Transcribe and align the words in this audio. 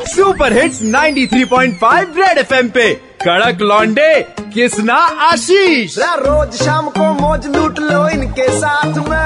Super 0.00 0.52
hits 0.52 0.80
93.5 0.84 2.16
red 2.16 2.38
FM 2.38 2.68
पे। 2.68 2.92
कड़क 3.22 3.60
लॉन्डे 3.62 4.12
किसना 4.54 4.94
आशीष। 5.24 5.98
रोज 5.98 6.54
शाम 6.56 6.88
को 6.90 7.12
मौज 7.14 7.46
लूट 7.46 7.78
लो 7.80 8.08
इनके 8.08 8.48
साथ 8.58 8.98
में। 9.08 9.16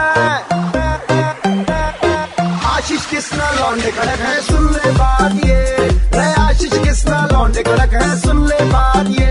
आशीष 2.72 3.06
किसना 3.06 3.50
लौंडे 3.52 3.90
कड़क 3.90 4.20
है 4.20 4.40
सुन 4.42 4.66
ले 4.72 4.90
बात 4.92 5.44
ये। 5.46 6.30
आशीष 6.40 6.78
किसना 6.84 7.26
लौंडे 7.32 7.62
कड़क 7.62 7.94
है 7.94 8.18
सुन 8.20 8.46
ले 8.48 8.64
बात 8.66 9.06
ये। 9.20 9.30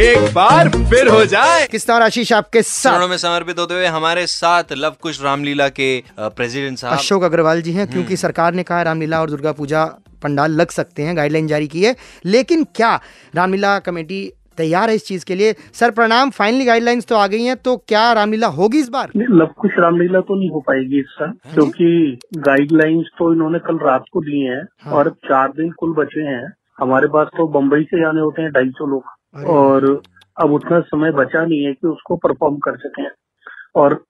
एक 0.00 0.32
बार 0.34 0.68
फिर 0.68 1.08
हो 1.08 1.24
जाए। 1.26 1.66
किस्ता 1.66 1.94
और 1.94 2.02
आशीष 2.02 2.32
आपके 2.32 2.62
साथ? 2.62 3.08
में 3.08 3.16
समर्पित 3.18 3.58
होते 3.58 3.74
हुए 3.74 3.86
हमारे 3.88 4.26
साथ 4.26 4.72
लव 4.72 4.94
कुश 5.02 5.22
रामलीला 5.22 5.68
के 5.70 6.02
प्रेसिडेंट 6.20 6.78
साहब। 6.78 6.98
अशोक 6.98 7.22
अग्रवाल 7.24 7.62
जी 7.62 7.72
हैं 7.72 7.90
क्योंकि 7.92 8.16
सरकार 8.18 8.54
ने 8.54 8.62
कहा 8.62 8.78
है 8.78 8.84
रामलीला 8.84 9.20
और 9.20 9.30
दुर्गा 9.30 9.52
पूजा 9.52 9.88
पंडाल 10.22 10.52
लग 10.52 10.68
सकते 10.70 11.02
हैं 11.02 11.16
गाइडलाइन 11.16 11.46
जारी 11.46 11.68
की 11.68 11.84
है। 11.84 11.94
लेकिन 12.26 12.64
क्या 12.76 12.94
रामलीला 13.34 13.78
कमेटी 13.78 14.30
तैयार 14.58 14.88
है 14.88 14.94
इस 14.94 15.06
चीज़ 15.06 15.24
के 15.24 15.34
लिए? 15.34 15.52
सर 15.72 15.90
प्रणाम 15.90 16.30
फाइनली 16.30 16.64
गाइडलाइंस 16.64 17.06
तो 17.06 17.16
आ 17.16 17.26
गई 17.26 17.42
हैं 17.42 17.56
तो 17.56 17.76
क्या 17.88 18.12
रामलीला 18.12 18.46
होगी 18.48 18.78
इस 18.78 18.88
बार? 18.88 19.10
लव 19.16 19.46
कुश 19.58 19.72
रामलीला 19.78 20.20
तो 20.20 20.38
नहीं 20.38 20.50
हो 20.50 20.60
पाएगी 20.60 20.98
इस 21.00 21.06
साल 21.10 21.32
क्योंकि 21.54 22.18
गाइडलाइंस 22.38 23.10
तो 23.18 23.32
इन्होंने 23.34 23.58
कल 23.58 23.78
रात 23.78 24.04
को 24.12 24.20
दिए 24.20 24.48
हैं 24.48 24.62
हाँ। 24.82 24.92
और 24.94 25.10
चार 25.24 25.48
दिन 25.50 25.70
कुल 25.70 25.94
बचे 25.94 26.20
हैं। 26.20 26.52
हमारे 26.80 27.06
पास 27.06 27.28
तो 27.36 27.46
बम्बई 27.48 27.82
से 27.82 28.00
जाने 28.00 28.20
होते 28.20 28.42
हैं 28.42 28.50
ढाई 28.52 28.68
सौ 28.70 28.86
लोग 28.86 29.46
और 29.48 29.90
अब 30.36 30.52
उतना 30.52 30.80
समय 30.80 31.12
बचा 31.12 31.44
नहीं 31.44 31.64
है 31.64 31.72
कि 31.72 31.86
उसको 31.88 32.16
परफॉर्म 32.16 32.56
कर 32.58 32.76
सकें। 32.76 33.08
और 33.74 34.02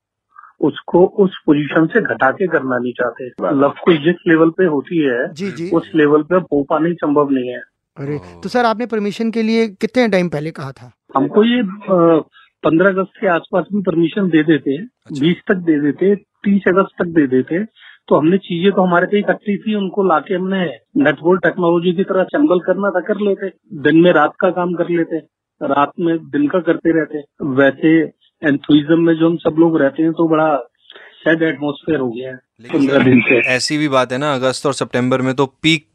उसको 0.60 1.05
उस 1.19 1.37
पोजीशन 1.46 1.87
से 1.87 2.00
घटा 2.05 2.30
के 2.32 2.46
करना 2.48 2.78
नहीं 2.78 2.92
चाहते। 2.92 3.28
लव 3.60 3.74
कुश 3.84 3.98
जिस 4.05 4.27
लेवल 4.28 4.50
पे 4.50 4.64
होती 4.66 4.98
है 5.00 5.33
जी 5.34 5.50
जी। 5.52 5.70
उस 5.77 5.91
लेवल 5.96 6.23
पे 6.23 6.36
हो 6.36 6.62
पाना 6.70 6.88
ही 6.88 6.95
संभव 6.96 7.30
नहीं 7.30 7.48
है। 7.48 7.60
अरे 7.96 8.19
तो 8.42 8.48
सर 8.48 8.64
आपने 8.66 8.86
परमिशन 8.88 9.30
के 9.30 9.42
लिए 9.42 9.67
कितने 9.70 10.08
टाइम 10.08 10.28
पहले 10.28 10.50
कहा 10.52 10.72
था? 10.72 10.92
हमको 11.17 11.44
ये 11.44 11.62
पंद्रह 12.64 12.89
अगस्त 12.89 13.20
के 13.20 13.27
आसपास 13.28 13.67
में 13.72 13.83
परमिशन 13.83 14.28
दे 14.30 14.42
देते 14.44 14.77
बीस 15.20 15.42
तक 15.48 15.62
दे 15.67 15.80
देते 15.80 16.14
तीस 16.44 16.69
अगस्त 16.69 16.95
तक 16.98 17.08
दे 17.11 17.27
देते 17.28 17.64
तो 18.08 18.17
हमने 18.17 18.39
चीज़ें 18.41 18.70
तो 18.72 18.83
हमारे 18.83 19.06
पे 19.06 19.19
इकट्ठी 19.19 19.56
थी 19.58 19.74
उनको 19.74 20.02
लाके 20.05 20.34
हमने 20.34 20.64
नेटवर्क 20.98 21.41
टेक्नोलॉजी 21.45 21.92
की 21.95 22.05
तरह 22.05 22.24
चंबल 22.33 22.61
करना 22.61 22.91
था 22.91 23.00
कर 23.02 23.20
लेते। 23.20 23.50
दिन 23.83 24.00
में 24.02 24.12
रात 24.12 24.33
का 24.41 24.50
काम 24.52 24.72
कर 24.74 24.89
लेते 24.91 25.19
रात 25.61 25.92
में 26.00 26.17
दिन 26.30 26.47
का 26.48 26.61
करते 26.61 26.92
रहते। 26.92 27.22
वैसे 27.56 27.92
एंथुइज्म 28.42 28.98
में 29.00 29.14
जो 29.14 29.28
हम 29.28 29.36
सब 29.38 29.56
लोग 29.58 29.80
रहते 29.80 30.02
हैं 30.02 30.12
तो 30.12 30.28
बड़ा 30.28 30.55
सैड 31.24 31.42
एटमोसफेयर 31.42 32.00
हो 32.00 32.10
गया 32.10 32.30
है 32.30 32.36
पंद्रह 32.70 33.05
दिन 33.05 33.20
से। 33.20 33.38
ऐसी 33.55 33.78
भी 33.78 33.88
बात 33.88 34.12
है 34.12 34.19
ना 34.19 34.34
अगस्त 34.34 34.66
और 34.66 34.74
सितंबर 34.74 35.22
में 35.22 35.34
तो 35.34 35.46
पीक 35.62 35.86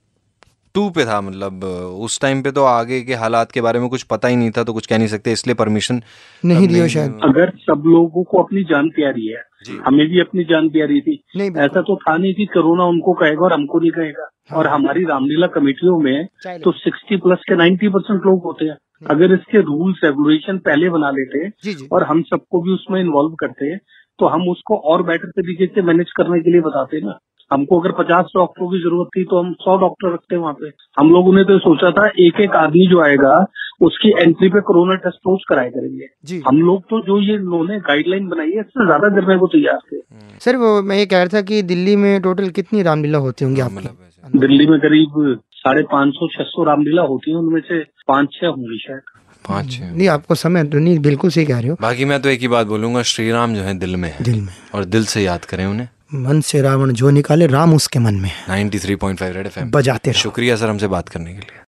टू 0.75 0.89
पे 0.89 1.03
था 1.05 1.19
मतलब 1.21 1.63
उस 2.01 2.19
टाइम 2.21 2.41
पे 2.41 2.51
तो 2.51 2.63
आगे 2.65 3.01
के 3.01 3.13
हालात 3.15 3.51
के 3.51 3.61
बारे 3.61 3.79
में 3.79 3.87
कुछ 3.89 4.03
पता 4.03 4.27
ही 4.27 4.35
नहीं 4.35 4.51
था 4.51 4.63
तो 4.63 4.73
कुछ 4.73 4.85
कह 4.85 4.97
नहीं 4.97 5.07
सकते 5.07 5.31
इसलिए 5.31 5.55
परमिशन 5.55 6.01
नहीं 6.43 6.67
दियो 6.67 6.87
शायद। 6.87 7.19
अगर 7.23 7.51
सब 7.59 7.83
लोगों 7.85 8.23
को 8.23 8.41
अपनी 8.43 8.63
जान 8.71 8.89
प्यारी 8.89 9.27
है 9.27 9.43
हमें 9.85 10.05
भी 10.07 10.19
अपनी 10.19 10.43
जान 10.43 10.69
प्यारी 10.69 10.99
थी। 11.01 11.21
नहीं 11.37 11.51
ऐसा 11.57 11.81
तो 11.81 11.95
था 11.97 12.15
नहीं 12.17 12.33
कि 12.33 12.45
कोरोना 12.53 12.85
उनको 12.85 13.13
कहेगा 13.21 13.45
और 13.45 13.53
हमको 13.53 13.79
नहीं 13.79 13.91
कहेगा। 13.91 14.29
और 14.51 14.67
हमारी 14.67 15.03
रामलीला 15.03 15.47
कमेटियों 15.55 15.99
में 15.99 16.25
तो 16.63 16.71
60 16.79 17.19
प्लस 17.23 17.45
के 17.49 17.55
90 17.57 17.89
परसेंट 17.89 18.25
लोग 18.25 18.43
होते 18.43 18.65
हैं। 18.65 18.77
अगर 19.01 19.33
इसके 19.33 19.61
रूल्स 19.63 19.99
रेगुलेशन 20.03 20.57
पहले 20.65 20.89
बना 20.89 21.09
लेते 21.11 21.47
जी 21.63 21.73
जी। 21.73 21.87
और 21.91 22.03
हम 22.03 22.21
सबको 22.25 22.61
भी 22.61 22.71
उसमें 22.71 22.99
इन्वॉल्व 23.01 23.35
करते 23.39 23.75
तो 24.19 24.25
हम 24.27 24.47
उसको 24.49 24.75
और 24.89 25.03
बेटर 25.03 25.29
तरीके 25.31 25.65
से 25.65 25.81
मैनेज 25.83 26.11
करने 26.17 26.39
के 26.41 26.51
लिए 26.51 26.61
बताते 26.63 26.99
ना। 27.01 27.17
हमको 27.51 27.79
अगर 27.79 27.91
50 27.93 28.29
डॉक्टरों 28.35 28.67
की 28.69 28.77
ज़रूरत 28.79 29.09
थी 29.15 29.23
तो 29.23 29.39
हम 29.39 29.51
100 29.55 29.75
डॉक्टर 29.79 30.13
रखते 30.13 30.35
वहाँ 30.37 30.53
पे। 30.53 30.69
हम 30.97 31.11
लोगों 31.11 31.33
ने 31.33 31.43
तो 31.43 31.57
सोचा 31.59 31.91
था 31.91 32.05
एक 32.19 32.39
एक 32.41 32.55
आदमी 32.55 32.87
जो 32.89 33.01
आएगा 33.01 33.33
उसकी 33.81 34.09
एंट्री 34.19 34.49
पे 34.49 34.61
कोरोना 34.61 34.95
टेस्ट 35.03 35.27
रोज 35.27 35.43
कराया 35.49 35.69
करेंगे। 35.69 36.07
जी। 36.25 36.41
हम 36.47 36.61
लोग 36.61 36.81
तो 36.89 37.01
जो 37.01 37.19
ये 37.21 37.35
इन्होंने 37.35 37.79
गाइडलाइन 37.87 38.27
बनाई 38.27 38.51
है 38.51 38.59
इससे 38.59 38.85
ज़्यादा 38.85 39.09
करने 39.15 39.37
को 39.37 39.47
तैयार 39.47 39.79
थे। 39.91 39.99
सर 40.41 40.55
वो 40.55 40.81
मैं 40.83 40.97
ये 40.97 41.05
कह 41.05 41.17
रहा 41.17 41.33
था 41.33 41.41
कि 41.43 41.61
दिल्ली 41.65 41.95
में 41.97 42.21
टोटल 42.21 42.49
कितनी 42.51 42.81
रामलीला 42.83 43.17
होती 43.17 43.45
होंगी 43.45 43.61
आपकी? 43.61 43.75
मतलब 43.75 44.39
दिल्ली 44.39 44.67
में 44.67 44.79
करीब 44.79 45.39
साढ़े 45.65 45.81
पाँच 45.91 46.13
सौ 46.13 46.27
छह 46.27 46.43
सौ 46.43 46.63
रामलीला 46.63 47.01
होती 47.01 47.31
है 47.31 47.37
उनमें 47.37 47.61
से 47.61 47.79
पाँच 48.07 48.29
छह 48.33 48.47
होंगी 48.47 48.77
शायद। 48.77 49.01
पाँच 49.45 49.71
छः 49.71 49.91
नहीं 49.91 50.07
आपको 50.07 50.35
समय 50.35 50.63
तो 50.63 50.79
नहीं 50.79 50.99
बिल्कुल 50.99 51.29
सही 51.29 51.45
कह 51.45 51.59
रहे 51.59 51.69
हो। 51.69 51.77
बाकी 51.81 52.05
मैं 52.05 52.21
तो 52.21 52.29
एक 52.29 52.41
ही 52.41 52.47
बात 52.47 52.67
बोलूँगा 52.67 53.01
श्री 53.03 53.31
राम 53.31 53.55
जो 53.55 53.61
है 53.61 53.77
दिल 53.79 53.95
में 53.95 54.09
है। 54.09 54.23
दिल 54.23 54.39
में। 54.41 54.53
और 54.75 54.85
दिल 54.85 55.05
से 55.05 55.23
याद 55.23 55.45
करें 55.45 55.65
उन्हें। 55.65 55.87
मन 56.13 56.41
से 56.41 56.61
रावण 56.61 56.91
जो 56.93 57.09
निकाले 57.09 57.47
राम 57.47 57.73
उसके 57.73 57.99
मन 57.99 58.15
में 58.15 58.31
ninety 58.49 58.79
three 58.79 58.95
point 58.95 59.19
five 59.19 59.33
red 59.33 59.45
FM 59.45 59.71
बजाते 59.71 60.11
रहो। 60.11 60.19
शुक्रिया 60.19 60.55
सर 60.55 60.69
हमसे 60.69 60.87
बात 60.87 61.09
करने 61.09 61.33
के 61.33 61.39
लिए। 61.39 61.63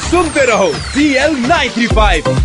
सुनते 0.00 0.44
रहो 0.46 0.72
सी 0.72 1.06
एल 1.14 1.34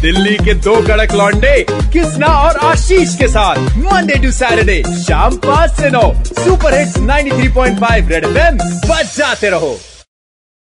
दिल्ली 0.01 0.35
के 0.45 0.53
दो 0.59 0.75
कड़क 0.87 1.13
लॉन्डे 1.15 1.53
कृष्णा 1.69 2.27
और 2.43 2.57
आशीष 2.67 3.15
के 3.15 3.27
साथ 3.27 3.77
मंडे 3.77 4.19
टू 4.23 4.31
सैटरडे 4.31 4.81
शाम 5.03 5.37
पाँच 5.45 5.71
से 5.71 5.89
नौ 5.89 6.01
सुपर 6.23 6.79
हिट्स 6.79 6.97
93.5 7.01 8.09
रेड 8.11 8.25
एफएम 8.25 8.57
बजाते 8.89 9.49
रहो। 9.49 9.77